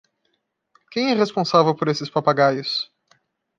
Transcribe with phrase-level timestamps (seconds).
[0.89, 2.89] Quem é responsável por esses papagaios?